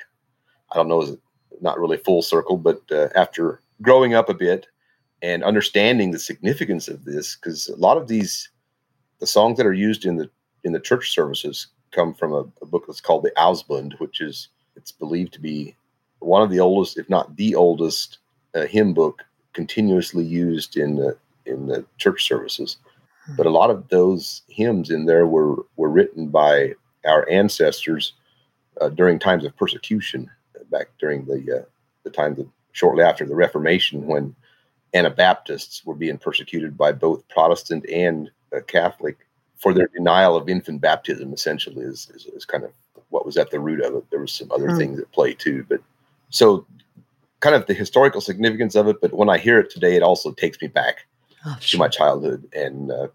[0.72, 1.18] i don't know is
[1.60, 4.68] not really full circle but uh, after growing up a bit
[5.24, 8.50] and understanding the significance of this because a lot of these
[9.20, 10.30] the songs that are used in the
[10.64, 14.50] in the church services come from a, a book that's called the ausbund which is
[14.76, 15.76] it's believed to be
[16.20, 18.20] one of the oldest if not the oldest
[18.54, 22.78] uh, hymn book continuously used in the in the church services
[23.26, 23.36] hmm.
[23.36, 26.74] but a lot of those hymns in there were were written by
[27.06, 28.14] our ancestors
[28.80, 30.30] uh, during times of persecution,
[30.72, 31.66] back during the uh,
[32.04, 34.36] the times of shortly after the Reformation, when
[34.94, 39.18] Anabaptists were being persecuted by both Protestant and uh, Catholic
[39.58, 41.34] for their denial of infant baptism.
[41.34, 42.72] Essentially, is, is, is kind of
[43.10, 44.10] what was at the root of it.
[44.10, 44.78] There was some other mm.
[44.78, 45.82] things at play too, but
[46.30, 46.66] so
[47.42, 49.02] kind of the historical significance of it.
[49.02, 51.06] But when I hear it today, it also takes me back
[51.46, 52.92] oh, to my childhood and.
[52.92, 53.08] Uh,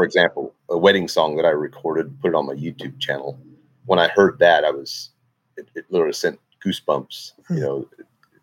[0.00, 3.38] for example, a wedding song that I recorded, put it on my YouTube channel
[3.84, 5.10] when I heard that, I was
[5.58, 7.60] it, it literally sent goosebumps, you hmm.
[7.60, 7.88] know,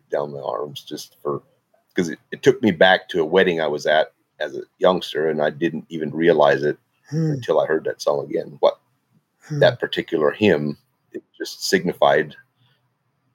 [0.08, 1.42] down my arms just for
[1.88, 5.28] because it, it, took me back to a wedding I was at as a youngster,
[5.28, 6.78] and I didn't even realize it
[7.10, 7.32] hmm.
[7.32, 8.56] until I heard that song again.
[8.60, 8.78] What
[9.40, 9.58] hmm.
[9.58, 10.78] that particular hymn
[11.10, 12.36] it just signified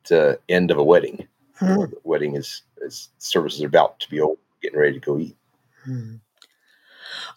[0.08, 1.28] the end of a wedding.
[1.56, 1.82] Hmm.
[1.82, 5.36] the wedding is, is services are about to be over, getting ready to go eat.
[5.84, 6.16] Hmm.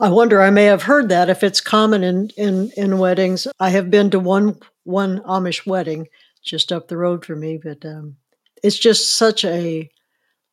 [0.01, 3.47] I wonder, I may have heard that if it's common in, in, in weddings.
[3.59, 6.07] I have been to one one Amish wedding
[6.45, 8.17] just up the road from me, but um,
[8.63, 9.91] it's just such a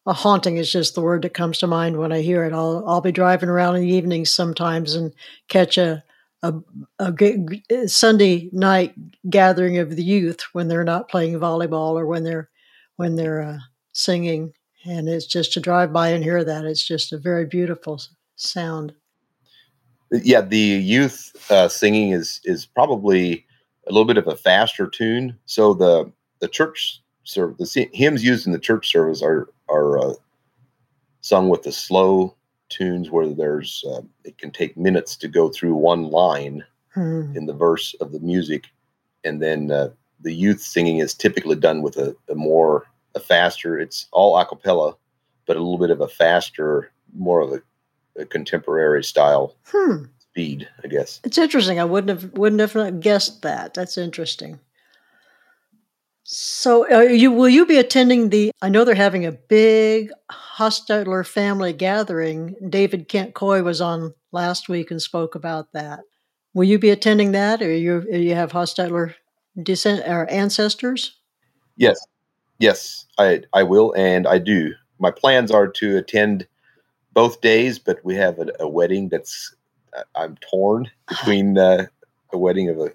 [0.06, 2.52] a haunting is just the word that comes to mind when I hear it.
[2.54, 5.14] I'll I'll be driving around in the evenings sometimes and
[5.48, 6.04] catch a
[6.42, 6.54] a,
[7.00, 8.94] a Sunday night
[9.30, 12.50] gathering of the youth when they're not playing volleyball or when they're
[12.98, 13.58] when they're uh,
[13.94, 14.54] singing,
[14.86, 16.66] and it's just to drive by and hear that.
[16.66, 18.02] It's just a very beautiful
[18.36, 18.94] sound.
[20.22, 23.46] Yeah, the youth uh, singing is is probably
[23.88, 25.38] a little bit of a faster tune.
[25.46, 30.14] So the the church service, the hymns used in the church service are are uh,
[31.22, 32.36] sung with the slow
[32.70, 37.36] tunes where there's uh, it can take minutes to go through one line hmm.
[37.36, 38.66] in the verse of the music,
[39.24, 39.90] and then uh,
[40.22, 43.80] the youth singing is typically done with a, a more a faster.
[43.80, 44.96] It's all a cappella,
[45.46, 47.62] but a little bit of a faster, more of a, a
[48.30, 50.06] contemporary style hmm.
[50.20, 51.20] speed, I guess.
[51.24, 51.80] It's interesting.
[51.80, 53.74] I wouldn't have wouldn't have guessed that.
[53.74, 54.60] That's interesting.
[56.26, 58.52] So, you will you be attending the?
[58.62, 62.56] I know they're having a big Hostetler family gathering.
[62.70, 66.00] David Kent Coy was on last week and spoke about that.
[66.54, 69.16] Will you be attending that, or you you have Hostetler
[69.62, 71.20] descent or ancestors?
[71.76, 72.00] Yes,
[72.60, 74.74] yes, I I will, and I do.
[75.00, 76.48] My plans are to attend
[77.14, 79.56] both days, but we have a, a wedding that's
[80.16, 81.88] I'm torn between uh,
[82.32, 82.92] a wedding of a,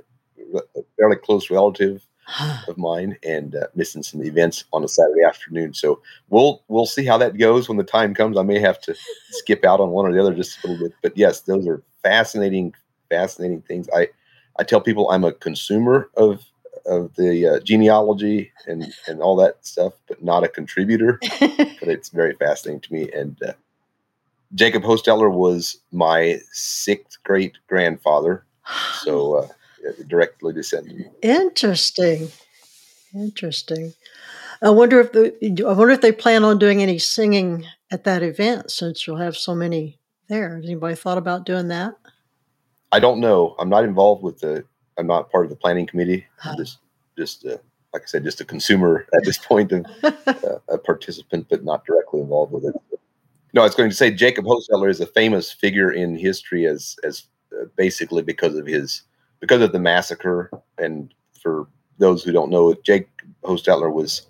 [0.76, 2.04] a fairly close relative
[2.68, 5.74] of mine and uh, missing some events on a Saturday afternoon.
[5.74, 8.36] So we'll we'll see how that goes when the time comes.
[8.36, 8.94] I may have to
[9.30, 10.94] skip out on one or the other just a little bit.
[11.02, 12.74] But yes, those are fascinating,
[13.10, 13.88] fascinating things.
[13.94, 14.08] I
[14.58, 16.44] I tell people I'm a consumer of
[16.86, 21.18] of the uh, genealogy and and all that stuff, but not a contributor.
[21.40, 23.10] but it's very fascinating to me.
[23.12, 23.52] And uh,
[24.54, 28.44] Jacob Hostetler was my sixth great grandfather.
[29.02, 29.48] So uh,
[30.06, 31.10] directly descended.
[31.22, 32.28] Interesting,
[33.14, 33.94] interesting.
[34.60, 38.22] I wonder if the, I wonder if they plan on doing any singing at that
[38.22, 40.56] event since you'll have so many there.
[40.56, 41.94] Has anybody thought about doing that?
[42.90, 43.54] I don't know.
[43.58, 44.64] I'm not involved with the.
[44.96, 46.26] I'm not part of the planning committee.
[46.42, 46.78] I'm just
[47.16, 47.58] just uh,
[47.92, 51.84] like I said, just a consumer at this point of uh, a participant, but not
[51.84, 52.74] directly involved with it.
[53.58, 56.94] No, I was going to say Jacob Hostetler is a famous figure in history as
[57.02, 59.02] as uh, basically because of his
[59.40, 60.48] because of the massacre.
[60.80, 61.66] And for
[61.98, 63.08] those who don't know, Jake
[63.42, 64.28] Hostetler was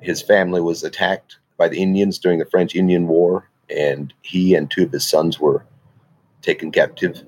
[0.00, 4.70] his family was attacked by the Indians during the French Indian War, and he and
[4.70, 5.66] two of his sons were
[6.40, 7.20] taken captive.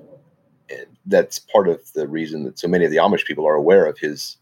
[0.69, 3.85] And that's part of the reason that so many of the Amish people are aware
[3.85, 4.37] of his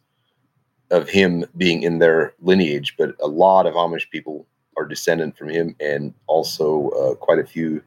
[0.92, 2.94] of him being in their lineage.
[3.00, 4.46] But a lot of Amish people
[4.78, 7.82] are descendant from him, and also uh, quite a few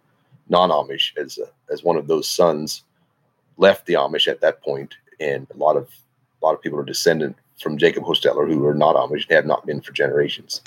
[0.49, 2.85] non-Amish as uh, as one of those sons
[3.57, 5.89] left the Amish at that point, and a lot of
[6.43, 9.47] a lot of people are descendant from Jacob Hostetler who are not Amish, and have
[9.47, 10.61] not been for generations.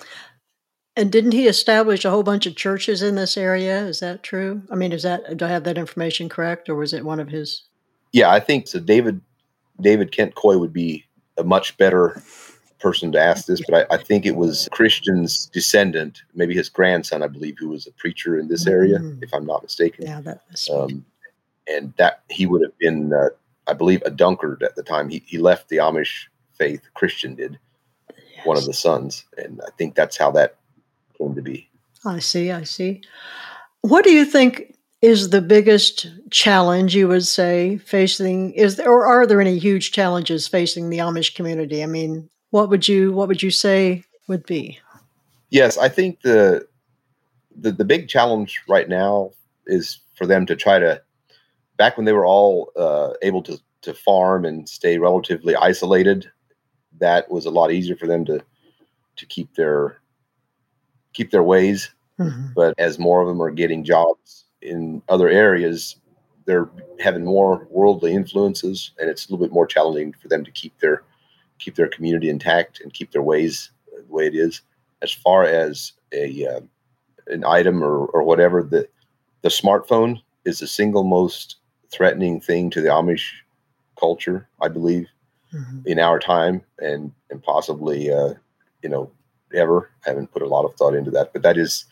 [0.95, 3.85] And didn't he establish a whole bunch of churches in this area?
[3.85, 4.61] Is that true?
[4.69, 7.29] I mean, is that do I have that information correct, or was it one of
[7.29, 7.63] his?
[8.11, 8.79] Yeah, I think so.
[8.79, 9.21] David
[9.79, 11.05] David Kent Coy would be
[11.37, 12.21] a much better
[12.79, 17.23] person to ask this, but I, I, think it was Christian's descendant, maybe his grandson,
[17.23, 19.23] I believe, who was a preacher in this area, mm-hmm.
[19.23, 20.05] if I'm not mistaken.
[20.05, 20.41] Yeah, that
[20.73, 21.05] um,
[21.67, 23.29] and that he would have been, uh,
[23.67, 25.09] I believe, a Dunkard at the time.
[25.09, 26.81] He he left the Amish faith.
[26.93, 27.59] Christian did,
[28.09, 28.45] yes.
[28.45, 30.55] one of the sons, and I think that's how that
[31.17, 31.69] came to be.
[32.05, 32.51] I see.
[32.51, 33.01] I see.
[33.81, 39.05] What do you think is the biggest challenge you would say facing is there, or
[39.05, 41.81] are there any huge challenges facing the Amish community?
[41.81, 44.79] I mean, what would you what would you say would be?
[45.49, 46.67] Yes, I think the
[47.55, 49.31] the, the big challenge right now
[49.67, 51.01] is for them to try to
[51.77, 56.29] back when they were all uh, able to to farm and stay relatively isolated,
[56.99, 58.43] that was a lot easier for them to
[59.15, 59.99] to keep their
[61.13, 61.91] keep their ways.
[62.19, 62.47] Mm-hmm.
[62.55, 65.95] But as more of them are getting jobs in other areas,
[66.45, 70.51] they're having more worldly influences, and it's a little bit more challenging for them to
[70.51, 71.03] keep their
[71.59, 74.61] keep their community intact and keep their ways the way it is.
[75.01, 76.61] As far as a uh,
[77.27, 78.87] an item or, or whatever, the
[79.41, 81.57] the smartphone is the single most
[81.91, 83.31] threatening thing to the Amish
[83.99, 85.07] culture, I believe,
[85.53, 85.79] mm-hmm.
[85.85, 88.33] in our time, and and possibly, uh,
[88.81, 89.11] you know,
[89.53, 89.89] ever.
[90.05, 91.85] I haven't put a lot of thought into that, but that is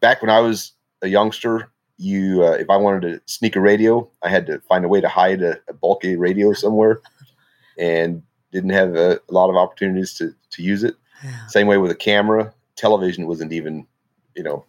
[0.00, 0.72] back when I was
[1.02, 1.70] a youngster.
[1.96, 5.00] You, uh, if I wanted to sneak a radio, I had to find a way
[5.00, 7.00] to hide a, a bulky radio somewhere,
[7.78, 8.22] and
[8.54, 10.94] didn't have a, a, lot of opportunities to to use it.
[11.22, 11.46] Yeah.
[11.48, 12.54] Same way with a camera.
[12.76, 13.86] Television wasn't even,
[14.34, 14.64] you know,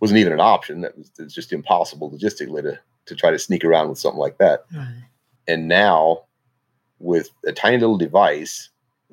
[0.00, 0.80] wasn't even an option.
[0.80, 4.38] That was, was just impossible logistically to to try to sneak around with something like
[4.38, 4.64] that.
[4.74, 5.04] Right.
[5.48, 6.24] And now,
[6.98, 8.68] with a tiny little device,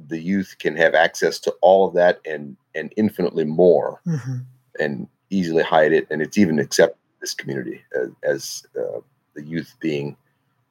[0.08, 4.38] the youth can have access to all of that and and infinitely more mm-hmm.
[4.80, 6.08] and easily hide it.
[6.10, 9.00] And it's even accepted this community as, as uh,
[9.36, 10.16] the youth being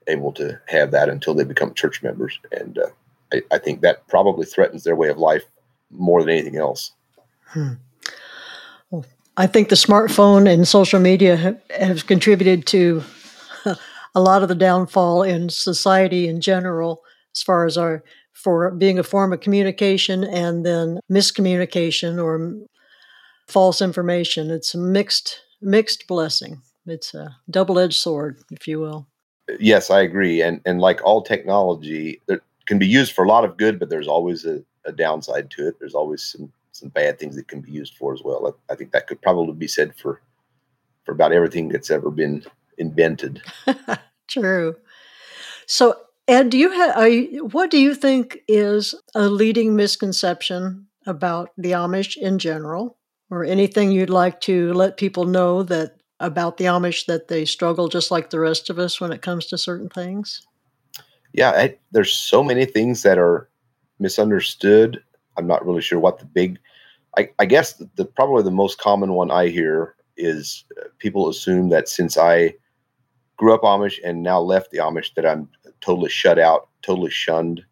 [0.09, 2.39] able to have that until they become church members.
[2.53, 2.87] And uh,
[3.33, 5.45] I, I, think that probably threatens their way of life
[5.91, 6.93] more than anything else.
[7.47, 7.75] Hmm.
[8.91, 9.05] Well,
[9.37, 13.03] I think the smartphone and social media have, have contributed to
[14.15, 17.03] a lot of the downfall in society in general,
[17.35, 18.03] as far as our
[18.33, 22.55] for being a form of communication and then miscommunication or
[23.49, 24.51] false information.
[24.51, 26.63] It's a mixed mixed blessing.
[26.87, 29.09] It's a double edged sword, if you will.
[29.61, 30.43] Yes, I agree.
[30.43, 33.89] And and like all technology, it can be used for a lot of good, but
[33.89, 35.79] there's always a, a downside to it.
[35.79, 38.47] There's always some some bad things it can be used for as well.
[38.69, 40.21] I, I think that could probably be said for
[41.05, 42.45] for about everything that's ever been
[42.79, 43.41] invented.
[44.29, 44.77] True.
[45.67, 45.97] So,
[46.29, 52.17] Ed, do you have what do you think is a leading misconception about the Amish
[52.17, 52.99] in general,
[53.31, 57.89] or anything you'd like to let people know that about the Amish that they struggle
[57.89, 60.47] just like the rest of us when it comes to certain things?
[61.33, 63.49] Yeah, I, there's so many things that are
[63.99, 65.03] misunderstood.
[65.37, 66.59] I'm not really sure what the big.
[67.19, 71.29] I, I guess the, the, probably the most common one I hear is uh, people
[71.29, 72.55] assume that since I
[73.37, 75.49] grew up Amish and now left the Amish that I'm
[75.81, 77.65] totally shut out, totally shunned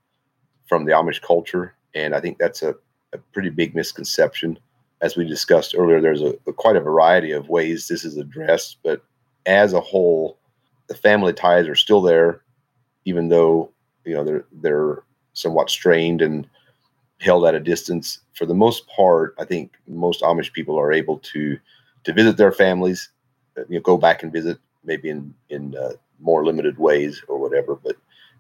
[0.67, 1.75] from the Amish culture.
[1.95, 2.75] And I think that's a,
[3.13, 4.59] a pretty big misconception.
[5.05, 8.79] As we discussed earlier, there's a, a, quite a variety of ways this is addressed,
[8.83, 9.05] but
[9.45, 10.39] as a whole,
[10.89, 12.41] the family ties are still there,
[13.05, 13.71] even though
[14.07, 15.03] you know they're they're
[15.35, 16.49] somewhat strained and
[17.21, 18.21] held at a distance.
[18.33, 21.59] For the most part, I think most Amish people are able to
[22.05, 23.11] to visit their families,
[23.69, 27.75] you know, go back and visit maybe in in uh, more limited ways or whatever.
[27.75, 27.97] But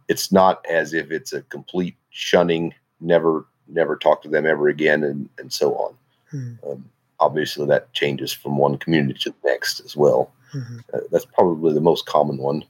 [0.08, 5.04] it's not as if it's a complete shunning, never never talk to them ever again,
[5.04, 5.94] and and so on.
[6.34, 6.54] Hmm.
[6.68, 10.32] Um, obviously, that changes from one community to the next as well.
[10.52, 10.78] Mm-hmm.
[10.92, 12.64] Uh, that's probably the most common one.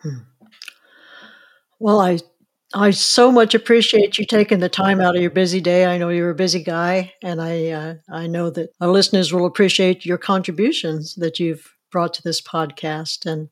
[0.00, 0.18] Hmm.
[1.78, 2.18] Well, I
[2.74, 5.86] I so much appreciate you taking the time out of your busy day.
[5.86, 9.46] I know you're a busy guy, and I uh, I know that our listeners will
[9.46, 13.30] appreciate your contributions that you've brought to this podcast.
[13.30, 13.48] And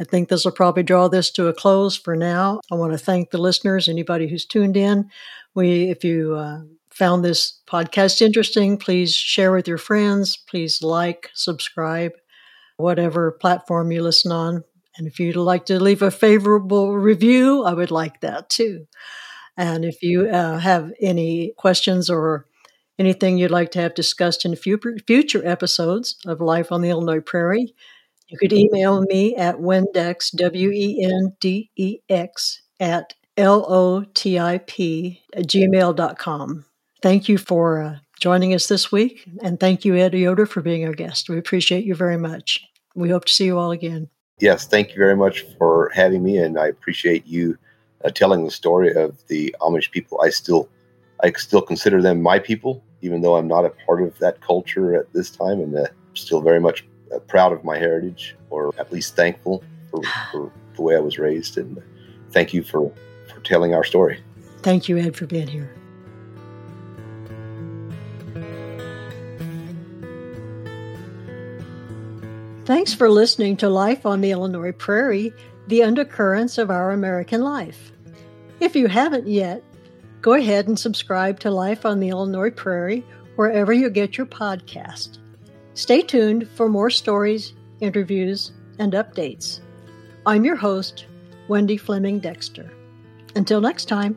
[0.00, 2.62] I think this will probably draw this to a close for now.
[2.70, 5.10] I want to thank the listeners, anybody who's tuned in.
[5.54, 6.62] We, if you uh,
[6.92, 10.36] found this podcast interesting, please share with your friends.
[10.36, 12.12] Please like, subscribe,
[12.76, 14.64] whatever platform you listen on.
[14.96, 18.86] And if you'd like to leave a favorable review, I would like that too.
[19.56, 22.46] And if you uh, have any questions or
[22.98, 27.74] anything you'd like to have discussed in future episodes of Life on the Illinois Prairie,
[28.28, 34.04] you could email me at Wendex, W E N D E X, at L O
[34.14, 36.64] T I P gmail.com.
[37.02, 39.24] Thank you for uh, joining us this week.
[39.42, 41.28] And thank you, Ed Yoder, for being our guest.
[41.28, 42.64] We appreciate you very much.
[42.94, 44.08] We hope to see you all again.
[44.38, 46.38] Yes, thank you very much for having me.
[46.38, 47.58] And I appreciate you
[48.04, 50.20] uh, telling the story of the Amish people.
[50.20, 50.68] I still
[51.22, 54.94] I still consider them my people even though I'm not a part of that culture
[54.94, 58.92] at this time, and uh, still very much uh, proud of my heritage, or at
[58.92, 61.58] least thankful for, for, the way I was raised.
[61.58, 61.82] And
[62.30, 62.90] thank you for,
[63.28, 64.22] for telling our story.
[64.62, 65.81] Thank you, Ed, for being here.
[72.72, 75.34] Thanks for listening to Life on the Illinois Prairie,
[75.66, 77.92] the undercurrents of our American life.
[78.60, 79.62] If you haven't yet,
[80.22, 83.04] Go ahead and subscribe to Life on the Illinois Prairie
[83.34, 85.18] wherever you get your podcast.
[85.74, 89.58] Stay tuned for more stories, interviews, and updates.
[90.24, 91.06] I'm your host,
[91.48, 92.72] Wendy Fleming Dexter.
[93.34, 94.16] Until next time.